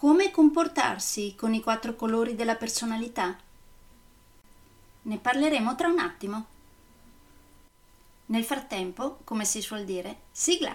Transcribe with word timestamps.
Come 0.00 0.30
comportarsi 0.30 1.34
con 1.36 1.52
i 1.52 1.60
quattro 1.60 1.94
colori 1.94 2.34
della 2.34 2.54
personalità? 2.54 3.36
Ne 5.02 5.18
parleremo 5.18 5.74
tra 5.74 5.88
un 5.88 5.98
attimo. 5.98 6.46
Nel 8.24 8.44
frattempo, 8.44 9.18
come 9.24 9.44
si 9.44 9.60
suol 9.60 9.84
dire, 9.84 10.20
sigla! 10.30 10.74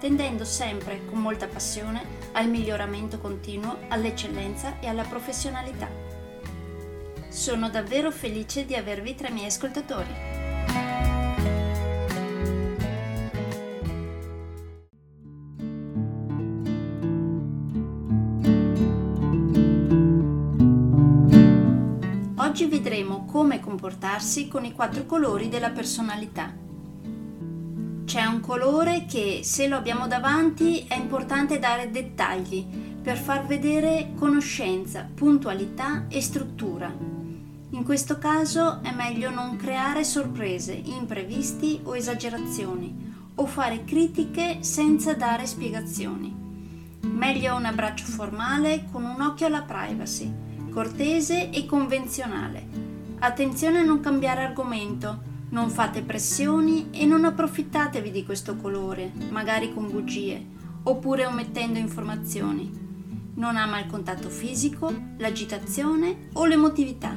tendendo 0.00 0.44
sempre 0.44 1.04
con 1.04 1.20
molta 1.20 1.46
passione 1.46 2.02
al 2.32 2.48
miglioramento 2.48 3.18
continuo, 3.18 3.76
all'eccellenza 3.88 4.80
e 4.80 4.88
alla 4.88 5.04
professionalità. 5.04 5.88
Sono 7.28 7.68
davvero 7.68 8.10
felice 8.10 8.64
di 8.64 8.74
avervi 8.74 9.14
tra 9.14 9.28
i 9.28 9.32
miei 9.32 9.46
ascoltatori. 9.46 10.38
Oggi 22.36 22.66
vedremo 22.66 23.26
come 23.26 23.60
comportarsi 23.60 24.48
con 24.48 24.64
i 24.64 24.72
quattro 24.72 25.04
colori 25.06 25.48
della 25.48 25.70
personalità. 25.70 26.59
C'è 28.10 28.24
un 28.24 28.40
colore 28.40 29.06
che 29.06 29.42
se 29.44 29.68
lo 29.68 29.76
abbiamo 29.76 30.08
davanti 30.08 30.84
è 30.88 30.96
importante 30.96 31.60
dare 31.60 31.92
dettagli 31.92 32.66
per 33.00 33.16
far 33.16 33.46
vedere 33.46 34.14
conoscenza, 34.16 35.08
puntualità 35.14 36.06
e 36.08 36.20
struttura. 36.20 36.92
In 37.70 37.84
questo 37.84 38.18
caso 38.18 38.82
è 38.82 38.90
meglio 38.90 39.30
non 39.30 39.54
creare 39.54 40.02
sorprese, 40.02 40.72
imprevisti 40.72 41.82
o 41.84 41.96
esagerazioni 41.96 43.14
o 43.36 43.46
fare 43.46 43.84
critiche 43.84 44.56
senza 44.58 45.14
dare 45.14 45.46
spiegazioni. 45.46 46.34
Meglio 47.02 47.54
un 47.54 47.64
abbraccio 47.64 48.06
formale 48.06 48.86
con 48.90 49.04
un 49.04 49.20
occhio 49.20 49.46
alla 49.46 49.62
privacy 49.62 50.34
cortese 50.72 51.50
e 51.50 51.64
convenzionale. 51.64 52.66
Attenzione 53.20 53.78
a 53.78 53.84
non 53.84 54.00
cambiare 54.00 54.42
argomento, 54.42 55.29
non 55.50 55.70
fate 55.70 56.02
pressioni 56.02 56.88
e 56.90 57.06
non 57.06 57.24
approfittatevi 57.24 58.10
di 58.10 58.24
questo 58.24 58.56
colore, 58.56 59.12
magari 59.30 59.72
con 59.72 59.90
bugie, 59.90 60.44
oppure 60.84 61.26
omettendo 61.26 61.78
informazioni. 61.78 62.88
Non 63.34 63.56
ama 63.56 63.80
il 63.80 63.86
contatto 63.86 64.28
fisico, 64.28 64.92
l'agitazione 65.18 66.28
o 66.34 66.44
l'emotività. 66.44 67.16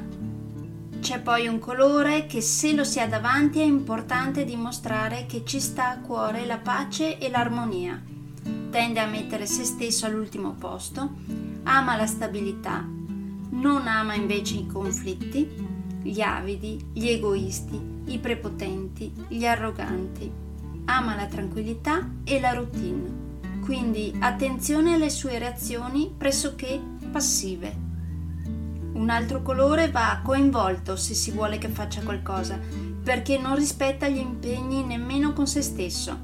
C'è 1.00 1.20
poi 1.20 1.46
un 1.46 1.58
colore 1.58 2.26
che 2.26 2.40
se 2.40 2.72
lo 2.72 2.82
si 2.82 2.98
ha 2.98 3.06
davanti 3.06 3.60
è 3.60 3.64
importante 3.64 4.44
dimostrare 4.44 5.26
che 5.26 5.42
ci 5.44 5.60
sta 5.60 5.90
a 5.90 5.98
cuore 5.98 6.46
la 6.46 6.58
pace 6.58 7.18
e 7.18 7.28
l'armonia. 7.28 8.02
Tende 8.70 9.00
a 9.00 9.06
mettere 9.06 9.46
se 9.46 9.64
stesso 9.64 10.06
all'ultimo 10.06 10.52
posto, 10.52 11.10
ama 11.64 11.96
la 11.96 12.06
stabilità 12.06 13.02
non 13.54 13.86
ama 13.86 14.14
invece 14.14 14.56
i 14.56 14.66
conflitti, 14.66 15.48
gli 16.04 16.20
avidi, 16.20 16.90
gli 16.92 17.08
egoisti, 17.08 17.80
i 18.06 18.18
prepotenti, 18.18 19.10
gli 19.26 19.46
arroganti. 19.46 20.30
Ama 20.84 21.14
la 21.14 21.26
tranquillità 21.26 22.10
e 22.24 22.38
la 22.40 22.52
routine. 22.52 23.22
Quindi 23.62 24.14
attenzione 24.20 24.92
alle 24.92 25.08
sue 25.08 25.38
reazioni 25.38 26.12
pressoché 26.14 26.78
passive. 27.10 27.82
Un 28.92 29.08
altro 29.08 29.40
colore 29.40 29.90
va 29.90 30.20
coinvolto 30.22 30.94
se 30.96 31.14
si 31.14 31.30
vuole 31.30 31.56
che 31.56 31.68
faccia 31.68 32.02
qualcosa, 32.02 32.60
perché 33.02 33.38
non 33.38 33.56
rispetta 33.56 34.06
gli 34.06 34.18
impegni 34.18 34.84
nemmeno 34.84 35.32
con 35.32 35.46
se 35.46 35.62
stesso. 35.62 36.20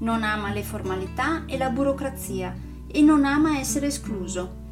Non 0.00 0.22
ama 0.22 0.52
le 0.52 0.62
formalità 0.62 1.46
e 1.46 1.56
la 1.56 1.70
burocrazia 1.70 2.54
e 2.86 3.00
non 3.00 3.24
ama 3.24 3.58
essere 3.58 3.86
escluso 3.86 4.64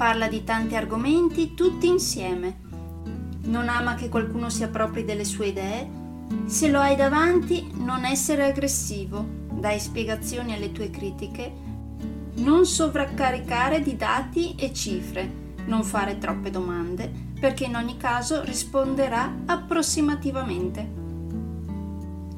parla 0.00 0.28
di 0.28 0.44
tanti 0.44 0.76
argomenti 0.76 1.52
tutti 1.52 1.86
insieme. 1.86 2.69
Non 3.50 3.68
ama 3.68 3.96
che 3.96 4.08
qualcuno 4.08 4.48
si 4.48 4.62
appropri 4.62 5.04
delle 5.04 5.24
sue 5.24 5.48
idee. 5.48 5.90
Se 6.46 6.68
lo 6.68 6.78
hai 6.78 6.94
davanti, 6.94 7.68
non 7.74 8.04
essere 8.04 8.44
aggressivo, 8.44 9.26
dai 9.50 9.80
spiegazioni 9.80 10.54
alle 10.54 10.70
tue 10.70 10.88
critiche. 10.90 11.52
Non 12.34 12.64
sovraccaricare 12.64 13.82
di 13.82 13.96
dati 13.96 14.54
e 14.54 14.72
cifre, 14.72 15.28
non 15.66 15.82
fare 15.82 16.18
troppe 16.18 16.50
domande, 16.50 17.10
perché 17.40 17.64
in 17.64 17.74
ogni 17.74 17.96
caso 17.96 18.44
risponderà 18.44 19.38
approssimativamente. 19.46 20.88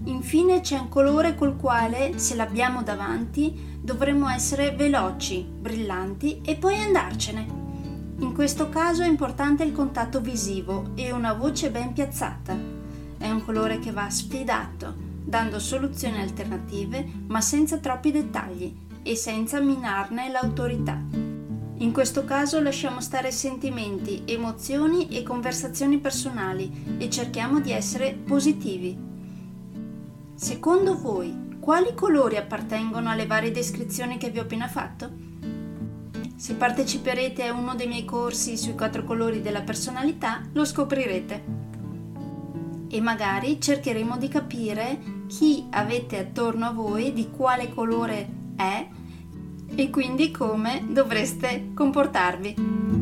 Infine 0.04 0.62
c'è 0.62 0.78
un 0.78 0.88
colore 0.88 1.34
col 1.34 1.56
quale, 1.56 2.18
se 2.18 2.34
l'abbiamo 2.34 2.82
davanti, 2.82 3.78
dovremmo 3.82 4.30
essere 4.30 4.74
veloci, 4.74 5.42
brillanti 5.44 6.40
e 6.42 6.56
poi 6.56 6.80
andarcene. 6.80 7.61
In 8.22 8.34
questo 8.34 8.68
caso 8.68 9.02
è 9.02 9.08
importante 9.08 9.64
il 9.64 9.72
contatto 9.72 10.20
visivo 10.20 10.92
e 10.94 11.10
una 11.10 11.32
voce 11.32 11.72
ben 11.72 11.92
piazzata. 11.92 12.56
È 13.18 13.28
un 13.28 13.44
colore 13.44 13.80
che 13.80 13.90
va 13.90 14.08
sfidato, 14.10 14.94
dando 15.24 15.58
soluzioni 15.58 16.20
alternative 16.20 17.04
ma 17.26 17.40
senza 17.40 17.78
troppi 17.78 18.12
dettagli 18.12 18.72
e 19.02 19.16
senza 19.16 19.58
minarne 19.58 20.30
l'autorità. 20.30 21.02
In 21.78 21.90
questo 21.92 22.24
caso 22.24 22.62
lasciamo 22.62 23.00
stare 23.00 23.32
sentimenti, 23.32 24.22
emozioni 24.24 25.08
e 25.08 25.24
conversazioni 25.24 25.98
personali 25.98 26.96
e 26.98 27.10
cerchiamo 27.10 27.58
di 27.58 27.72
essere 27.72 28.12
positivi. 28.14 28.96
Secondo 30.36 30.96
voi, 30.96 31.56
quali 31.58 31.92
colori 31.94 32.36
appartengono 32.36 33.10
alle 33.10 33.26
varie 33.26 33.50
descrizioni 33.50 34.16
che 34.16 34.30
vi 34.30 34.38
ho 34.38 34.42
appena 34.42 34.68
fatto? 34.68 35.31
Se 36.42 36.54
parteciperete 36.54 37.44
a 37.44 37.52
uno 37.52 37.76
dei 37.76 37.86
miei 37.86 38.04
corsi 38.04 38.56
sui 38.56 38.74
quattro 38.74 39.04
colori 39.04 39.42
della 39.42 39.60
personalità, 39.60 40.42
lo 40.54 40.64
scoprirete. 40.64 41.44
E 42.90 43.00
magari 43.00 43.60
cercheremo 43.60 44.18
di 44.18 44.26
capire 44.26 44.98
chi 45.28 45.68
avete 45.70 46.18
attorno 46.18 46.66
a 46.66 46.72
voi, 46.72 47.12
di 47.12 47.30
quale 47.30 47.72
colore 47.72 48.28
è 48.56 48.88
e 49.72 49.90
quindi 49.90 50.32
come 50.32 50.84
dovreste 50.90 51.70
comportarvi. 51.74 53.01